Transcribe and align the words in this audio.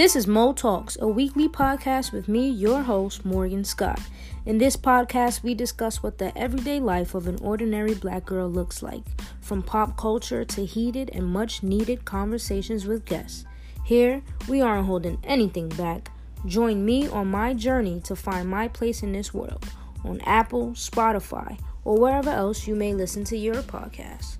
This 0.00 0.16
is 0.16 0.26
Mo 0.26 0.54
Talks, 0.54 0.96
a 0.98 1.06
weekly 1.06 1.46
podcast 1.46 2.10
with 2.10 2.26
me, 2.26 2.48
your 2.48 2.80
host, 2.80 3.22
Morgan 3.26 3.64
Scott. 3.64 4.00
In 4.46 4.56
this 4.56 4.74
podcast, 4.74 5.42
we 5.42 5.52
discuss 5.52 6.02
what 6.02 6.16
the 6.16 6.32
everyday 6.38 6.80
life 6.80 7.14
of 7.14 7.26
an 7.26 7.38
ordinary 7.42 7.92
black 7.92 8.24
girl 8.24 8.48
looks 8.48 8.82
like, 8.82 9.02
from 9.42 9.62
pop 9.62 9.98
culture 9.98 10.42
to 10.42 10.64
heated 10.64 11.10
and 11.12 11.26
much 11.26 11.62
needed 11.62 12.06
conversations 12.06 12.86
with 12.86 13.04
guests. 13.04 13.44
Here, 13.84 14.22
we 14.48 14.62
aren't 14.62 14.86
holding 14.86 15.18
anything 15.22 15.68
back. 15.68 16.10
Join 16.46 16.82
me 16.82 17.06
on 17.06 17.26
my 17.26 17.52
journey 17.52 18.00
to 18.04 18.16
find 18.16 18.48
my 18.48 18.68
place 18.68 19.02
in 19.02 19.12
this 19.12 19.34
world 19.34 19.66
on 20.02 20.22
Apple, 20.22 20.70
Spotify, 20.70 21.60
or 21.84 21.98
wherever 21.98 22.30
else 22.30 22.66
you 22.66 22.74
may 22.74 22.94
listen 22.94 23.22
to 23.24 23.36
your 23.36 23.56
podcast. 23.56 24.38